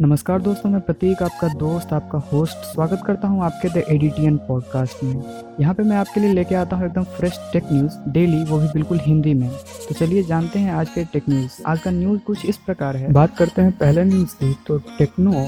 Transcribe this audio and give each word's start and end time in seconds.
नमस्कार 0.00 0.40
दोस्तों, 0.40 0.68
मैं 0.70 0.80
प्रतीक, 0.80 1.22
आपका 1.22 1.48
दोस्त, 1.54 1.92
आपका 1.92 2.18
होस्ट 2.28 2.56
स्वागत 2.64 3.02
करता 3.06 3.28
हूँ 3.28 3.42
आपके 3.44 3.68
द 3.68 3.82
एडिटियन 3.88 4.36
पॉडकास्ट 4.38 5.02
में। 5.04 5.22
यहाँ 5.60 5.74
पे 5.74 5.82
मैं 5.82 5.96
आपके 5.96 6.20
लिए 6.20 6.32
लेके 6.32 6.54
आता 6.54 6.76
हूँ 6.76 6.86
एकदम 6.86 7.04
फ्रेश 7.16 7.38
टेक 7.52 7.64
न्यूज़ 7.72 7.98
डेली 8.12 8.42
वो 8.44 8.58
भी 8.58 8.68
बिल्कुल 8.68 9.00
हिंदी 9.00 9.34
में। 9.34 9.48
तो 9.88 9.94
चलिए 9.94 10.22
जानते 10.22 10.58
हैं 10.58 10.72
आज 10.72 10.88
के 10.88 11.04
टेक 11.04 11.28
न्यूज़ 11.28 11.60
आज 11.66 11.80
का 11.80 11.90
न्यूज़ 11.90 12.20
कुछ 12.20 12.46
इस 12.46 12.56
प्रकार 12.56 12.96
है। 12.96 13.12
बात 13.12 13.36
करते 13.36 13.62
हैं 13.62 13.72
पहले 13.72 14.04
न्यूज़ 14.04 14.34
की 14.34 14.54
तो 14.66 14.78
टेक्नो 14.98 15.46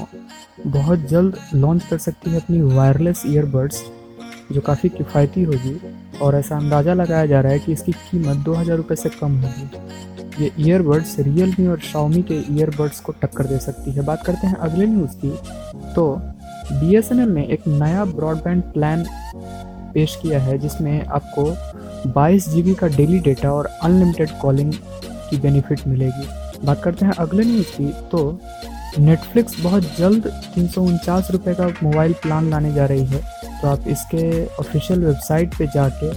बहुत 0.67 1.07
जल्द 1.07 1.37
लॉन्च 1.55 1.85
कर 1.85 1.97
सकती 1.97 2.31
है 2.31 2.41
अपनी 2.41 2.61
वायरलेस 2.75 3.23
ईयरबड्स 3.27 3.83
जो 4.53 4.61
काफ़ी 4.61 4.89
किफ़ायती 4.89 5.43
होगी 5.43 5.79
और 6.21 6.35
ऐसा 6.35 6.55
अंदाज़ा 6.57 6.93
लगाया 6.93 7.25
जा 7.25 7.41
रहा 7.41 7.51
है 7.51 7.59
कि 7.59 7.71
इसकी 7.71 7.91
कीमत 7.91 8.37
दो 8.37 8.53
हज़ार 8.53 8.77
रुपये 8.77 8.95
से 8.95 9.09
कम 9.09 9.37
होगी। 9.37 10.43
ये 10.43 10.51
ईयरबड्स 10.59 11.15
रियलमी 11.19 11.67
और 11.67 11.79
शाओमी 11.81 12.21
के 12.21 12.35
ईयरबड्स 12.53 12.99
को 12.99 13.11
टक्कर 13.11 13.45
दे 13.45 13.57
सकती 13.57 13.91
है। 13.91 14.05
बात 14.05 14.23
करते 14.25 14.47
हैं 14.47 14.55
अगले 14.57 14.85
न्यूज़ 14.85 15.15
की। 15.17 15.29
तो 15.95 16.05
BSNL 16.73 17.29
ने 17.29 17.43
एक 17.45 17.67
नया 17.67 18.05
ब्रॉडबैंड 18.05 18.63
प्लान 18.63 19.05
पेश 19.93 20.15
किया 20.21 20.39
है, 20.39 20.57
जिसमें 20.57 21.05
आपको 21.05 21.43
22 22.11 22.49
जी 22.49 22.73
का 22.73 22.87
डेली 22.87 23.19
डेटा 23.19 23.51
और 23.51 23.65
अनलिमिटेड 23.65 24.29
कॉलिंग 24.41 24.73
की 25.29 25.37
बेनिफिट 25.37 25.87
मिलेगी। 25.87 26.27
बात 26.65 26.81
करते 26.83 27.05
हैं 27.05 27.13
अगले 27.13 27.43
न्यूज़ 27.43 27.71
की। 27.71 27.93
तो 28.11 28.39
नेटफ्लिक्स 28.99 29.59
बहुत 29.61 29.83
जल्द 29.97 30.27
तीन 30.55 30.67
सौ 30.67 30.87
का 31.09 31.67
मोबाइल 31.83 32.13
प्लान 32.13 32.49
लाने 32.49 32.73
जा 32.73 32.85
रही 32.85 33.05
है। 33.05 33.21
तो 33.63 33.69
आप 33.69 33.87
इसके 33.87 34.23
ऑफिशियल 34.59 35.03
वेबसाइट 35.05 35.53
पे 35.57 35.65
जाके 35.67 36.09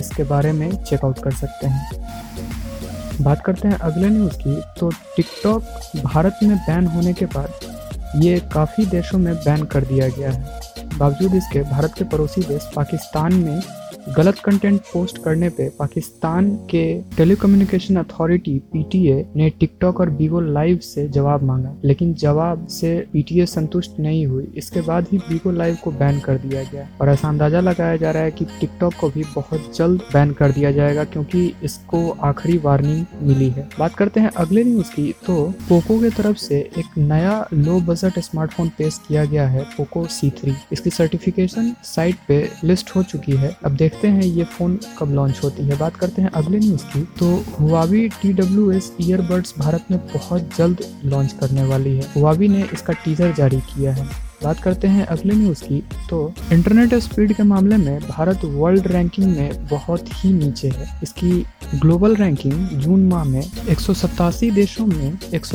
इसके 0.00 0.24
बारे 0.24 0.52
में 0.52 0.70
चेकआउट 0.84 1.18
कर 1.18 1.32
सकते 1.34 1.66
हैं। 1.66 3.22
बात 3.22 3.42
करते 3.44 3.68
हैं 3.68 3.78
अगले 3.80 4.08
न्यूज़ 4.08 4.36
की 4.38 4.54
तो 4.80 4.90
टिकटॉक 5.16 5.62
भारत 6.04 6.38
में 6.42 6.56
बैन 6.58 6.86
होने 6.86 7.12
के 7.12 7.26
बाद 7.26 8.22
ये 8.22 8.38
काफ़ी 8.52 8.86
देशों 8.86 9.18
में 9.18 9.34
बैन 9.34 9.64
कर 9.64 9.84
दिया 9.84 10.08
गया 10.08 10.30
है। 10.30 10.60
बावजूद 10.98 11.34
इसके, 11.34 11.62
भारत 11.62 11.94
के 11.98 12.04
पड़ोसी 12.04 12.42
देश 12.42 12.68
पाकिस्तान 12.76 13.34
में 13.34 13.60
गलत 14.08 14.38
कंटेंट 14.38 14.80
पोस्ट 14.82 15.18
करने 15.24 15.48
पे 15.48 15.68
पाकिस्तान 15.78 16.48
के 16.70 16.82
टेलीकम्युनिकेशन 17.16 17.96
अथॉरिटी 17.96 18.58
पीटीए 18.72 19.14
ने 19.36 19.48
टिकटॉक 19.50 20.00
और 20.00 20.10
बीगो 20.10 20.40
लाइव 20.40 20.78
से 20.78 21.06
जवाब 21.08 21.42
मांगा, 21.42 21.74
लेकिन 21.84 22.14
जवाब 22.14 22.66
से 22.68 22.94
पीटीए 23.12 23.46
संतुष्ट 23.46 24.00
नहीं 24.00 24.24
हुई। 24.26 24.46
इसके 24.56 24.80
बाद 24.80 25.06
ही 25.12 25.18
बीगो 25.18 25.50
लाइव 25.50 25.76
को 25.84 25.90
बैन 25.92 26.18
कर 26.20 26.38
दिया 26.38 26.62
गया 26.62 26.88
और 27.00 27.08
ऐसा 27.08 27.28
अंदाज़ा 27.28 27.60
लगाया 27.60 27.96
जा 27.96 28.10
रहा 28.10 28.22
है 28.22 28.30
कि 28.30 28.44
टिकटॉक 28.60 28.94
को 29.00 29.08
भी 29.10 29.24
बहुत 29.34 29.70
जल्द 29.76 30.02
बैन 30.12 30.32
कर 30.32 30.52
दिया 30.52 30.72
जाएगा 30.72 31.04
क्योंकि 31.04 31.46
इसको 31.64 32.08
आखिरी 32.22 32.58
वार्निंग 32.58 33.04
मिली 33.22 33.48
है। 33.50 33.68
बात 33.78 33.94
करते 33.94 34.20
हैं 34.20 34.30
अगले 34.36 34.64
न्यूज़ 34.64 34.90
की। 34.90 35.10
तो 35.26 35.42
पोको 35.68 36.00
के 36.00 36.10
तरफ़ 36.12 36.36
से 36.38 36.58
एक 36.78 36.98
नया 36.98 37.38
लो 37.54 37.80
बजट 37.82 38.18
स्मार्टफ़ोन 38.20 38.68
पेश 38.78 39.00
किया 39.08 39.24
गया 39.24 39.48
है 39.48 39.64
पोको 39.76 40.06
सी 40.08 40.32
इसकी 40.72 40.90
सर्टिफिकेशन 40.90 41.72
साइट 41.84 42.16
पे 42.28 42.36
लिस्ट 42.64 42.94
हो 42.96 43.02
चुकी 43.04 43.36
है। 43.36 43.56
अब 43.64 43.72
देख 43.72 43.91
देखते 43.92 44.08
हैं 44.08 44.22
ये 44.22 44.44
फ़ोन 44.44 44.78
कब 44.98 45.10
लॉन्च 45.12 45.40
होती 45.44 45.62
है। 45.62 45.76
बात 45.78 45.96
करते 45.96 46.22
हैं 46.22 46.30
अगले 46.30 46.58
न्यूज़ 46.58 46.84
की। 46.92 47.02
तो 47.18 47.26
Huawei 47.60 48.08
T 48.22 48.32
W 48.32 48.70
S 48.72 48.92
earbuds 49.00 49.54
Bharat 49.58 49.90
में 49.90 49.98
बहुत 50.08 50.48
जल्द 50.58 50.84
लॉन्च 51.04 51.32
करने 51.40 51.64
वाली 51.64 51.96
है। 51.96 52.06
हुआवी 52.16 52.48
ने 52.48 52.62
इसका 52.72 52.92
टीजर 53.04 53.32
जारी 53.32 53.60
किया 53.68 53.92
है। 53.94 54.06
बात 54.42 54.60
करते 54.60 54.88
हैं 54.88 55.06
अगले 55.06 55.34
न्यूज़ 55.34 55.62
की 55.64 55.82
तो 56.10 56.32
इंटरनेट 56.52 56.94
स्पीड 56.94 57.32
के 57.36 57.42
मामले 57.42 57.76
में 57.76 58.00
भारत 58.00 58.44
वर्ल्ड 58.44 58.86
रैंकिंग 58.86 59.26
में 59.36 59.66
बहुत 59.68 60.08
ही 60.14 60.32
नीचे 60.32 60.68
है। 60.68 60.88
इसकी 61.02 61.32
ग्लोबल 61.74 62.16
रैंकिंग 62.16 62.68
जून 62.80 63.06
माह 63.08 63.24
में 63.24 63.42
एक 63.42 63.80
सौ 63.80 63.94
सतासी 63.94 64.50
देशों 64.50 64.86
में 64.86 65.18
एक 65.32 65.46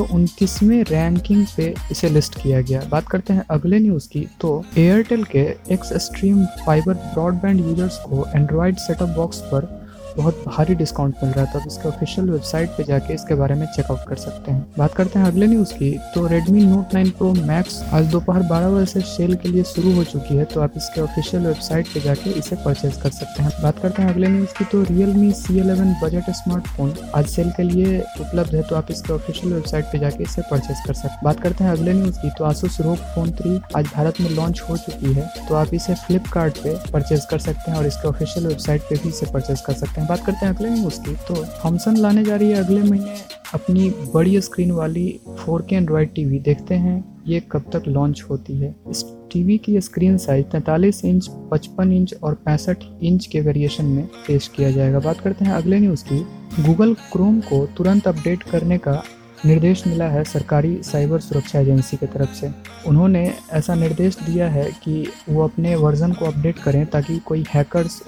रैंकिंग 0.84 1.46
पे 1.58 1.74
इसे 1.92 2.10
लिस्ट 2.10 2.42
किया 2.42 2.62
गया। 2.62 2.82
बात 2.92 3.08
करते 3.08 3.34
हैं 3.34 3.44
अगले 3.50 3.80
न्यूज़ 3.80 4.10
की 4.10 4.28
तो 4.42 4.64
एयरटेल 4.78 5.24
के 5.24 5.44
x 5.74 5.94
stream 6.06 6.46
fibre 6.66 6.94
broadband 6.94 7.60
users 7.60 7.98
को 8.00 8.26
एंड्रॉयड 8.36 8.78
सेटअप 8.78 9.10
बॉक्स 9.10 9.42
पर 9.44 9.77
बहुत 10.18 10.44
भारी 10.48 10.76
डिस्काउंट 10.76 11.16
मिल 11.24 11.32
रहा 11.32 11.46
है 11.46 11.54
तो 11.54 11.60
इसके 11.68 11.88
ऑफिशियल 11.88 12.30
वेबसाइट 12.30 12.70
पे 12.78 12.84
जाके 12.84 13.14
इसके 13.14 13.36
बारे 13.36 13.56
में 13.56 13.66
चेकआउट 13.76 14.08
कर 14.10 14.16
सकते 14.18 14.52
हैं। 14.52 14.66
बात 14.78 14.94
करते 14.96 15.20
हैं 15.20 15.26
अगले 15.28 15.48
न्यूज़ 15.48 15.74
की 15.74 15.92
तो 16.14 16.28
Redmi 16.30 16.64
Note 16.70 16.96
9 16.96 17.12
Pro 17.20 17.30
Max 17.50 17.82
आज 17.94 18.06
दोपहर 18.12 18.44
12 18.50 18.76
बजे 18.76 18.86
से 18.92 19.02
सेल 19.08 19.36
के 19.36 19.50
लिए 19.50 19.64
शुरू 19.72 19.94
हो 19.96 20.04
चुकी 20.04 20.36
है 20.38 20.46
तो 20.54 20.62
आप 20.62 20.74
इसके 20.78 21.02
ऑफिशियल 21.02 21.46
वेबसाइट 21.48 21.88
पे 21.94 22.00
जाके 22.02 22.30
इसे 22.40 22.56
परचेज 22.66 22.98
कर 23.04 23.12
सकते 23.12 23.44
हैं। 23.44 23.52
बात 23.64 23.80
करते 23.82 24.02
हैं 24.02 24.10
अगले 24.10 24.28
न्यूज़ 24.28 24.54
की 24.58 24.66
तो 24.72 24.84
Realme 24.86 25.32
C11 25.42 25.94
बजट 26.04 26.30
स्मार्टफ़ोन 26.38 26.94
आज 27.16 27.28
सेल 27.30 27.52
के 27.58 27.64
लिए 27.64 28.00
उपलब्ध 28.20 28.56
है 28.56 28.62
तो 28.70 28.76
आप 28.76 28.92
इसके 28.92 29.14
ऑफिशियल 29.14 29.54
वेबसाइट 29.54 29.86
पे 29.92 30.00
जाके 30.00 30.24
इसे 30.24 30.42
परचेज 30.52 30.78
कर 30.88 30.94
सकते 30.94 31.08
हैं। 31.08 31.24
बात 31.24 31.42
करते 31.44 31.64
हैं 31.64 31.72
अगले 31.72 31.94
न्यूज़ 31.94 32.20
की 32.22 32.30
तो 32.38 32.50
Asus 32.52 32.80
ROG 32.88 33.06
Phone 33.14 33.32
3 33.42 33.60
आज 33.78 33.92
भारत 33.96 34.22
में 34.22 34.30
लॉन्च 34.32 34.62
हो 34.70 34.78
चुकी 34.78 35.14
है 35.14 35.30
तो 35.50 35.56
आप 35.56 35.74
इसे 35.74 35.96
फ्लिपकार्ट 36.08 36.60
परचेज 36.94 37.26
कर 37.32 37.40
सकते 37.40 37.72
हैं 37.72 37.78
और 37.78 37.88
इसके 37.88 38.08
ऑफिशियल 38.08 38.48
वेबसाइट 38.48 38.82
पे 38.90 38.96
भी 39.04 39.10
इसे 39.10 39.32
परचेज 39.34 39.62
कर 39.62 39.74
सकते 39.74 40.02
हैं। 40.02 40.07
बात 40.08 40.26
करते 40.26 40.46
हैं 40.46 40.54
अगले 40.56 40.70
न्यूज़ 40.70 41.00
की 41.02 41.14
तो 41.28 41.46
थॉमसन 41.66 41.98
लाने 41.98 42.24
जा 42.24 42.36
रही 42.36 42.50
है 42.50 42.56
अगले 42.56 42.82
महीने 42.82 43.16
अपनी 43.54 43.90
बड़ी 44.14 44.42
स्क्रीन 44.42 44.72
वाली 44.72 45.20
4K 45.40 45.74
एंड्रॉयड 45.74 46.14
टीवी 46.14 46.40
देखते 46.40 46.76
हैं 46.76 47.24
ये 47.28 47.40
कब 47.52 47.70
तक 47.74 47.88
लॉन्च 47.88 48.24
होती 48.30 48.58
है। 48.60 48.76
इस 48.90 49.04
टीवी 49.34 49.58
की 49.58 49.80
स्क्रीन 49.82 50.18
साइज़ 50.18 50.46
43 50.48 51.04
इंच 51.06 51.30
55 51.52 51.92
इंच 51.92 52.14
और 52.24 52.34
पैंसठ 52.34 52.84
इंच 53.02 53.26
के 53.26 53.42
वेरिएशन 53.42 53.86
में 53.86 54.06
पेश 54.28 54.48
किया 54.48 54.72
जाएगा। 54.72 55.00
बात 55.00 55.20
करते 55.20 55.46
हैं 55.46 55.54
अगले 55.54 55.80
न्यूज़ 55.80 56.04
की। 56.04 56.20
गूगल 56.64 56.94
क्रोम 56.94 57.40
को 57.40 57.66
तुरंत 57.66 58.08
अपडेट 58.08 58.44
करने 58.44 58.78
का 58.78 59.04
निर्देश 59.46 59.88
मिला 59.88 60.08
है 60.08 60.24
सरकारी 60.24 60.78
साइबर 60.84 61.20
सुरक्षा 61.20 61.60
एजेंसी 61.60 61.98
की 61.98 62.06
तरफ़ 62.06 62.34
से। 62.34 62.52
उन्होंने 62.88 63.34
ऐसा 63.52 63.76
निर्देश 63.76 64.18
दिया 64.26 64.50
है 64.50 64.72
कि 64.84 65.08
वो 65.30 65.44
अपने 65.44 65.76
वर्जन 65.76 66.12
को 66.12 66.26
अपडेट 66.26 66.60
करें 66.60 66.86
ताकि 66.86 67.20
कोई 67.20 67.46
हैकर्स 67.54 68.02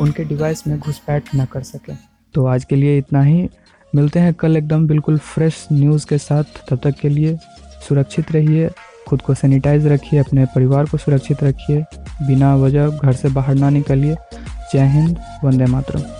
उनके 0.00 0.24
डिवाइस 0.24 0.66
में 0.66 0.78
घुसपैठ 0.78 1.34
ना 1.34 1.44
कर 1.44 1.62
सके। 1.62 1.92
तो 2.34 2.46
आज 2.46 2.64
के 2.64 2.76
लिए 2.76 2.98
इतना 2.98 3.22
ही। 3.22 3.50
मिलते 3.94 4.18
हैं 4.18 4.34
कल 4.34 4.56
एकदम 4.56 4.86
बिल्कुल 4.86 5.18
फ्रेश 5.18 5.68
न्यूज़ 5.72 6.06
के 6.06 6.18
साथ। 6.18 6.44
तब 6.70 6.80
तक 6.84 6.90
के 6.90 7.08
लिए 7.08 7.36
सुरक्षित 7.88 8.32
रहिए, 8.32 8.70
खुद 9.08 9.22
को 9.22 9.34
सैनिटाइज 9.34 9.86
रखिए, 9.86 10.20
अपने 10.20 10.44
परिवार 10.44 10.84
को 10.84 10.96
सुरक्षित 10.96 11.44
रखिए। 11.44 11.84
बिना 12.26 12.56
वजह 12.56 12.88
घर 12.88 13.12
से 13.12 13.28
बाहर 13.28 13.54
ना 13.54 13.70
निकलिए। 13.70 14.14
जय 14.72 14.86
हिंद, 14.86 15.20
वंदे 15.44 15.66
मातरम। 15.66 16.17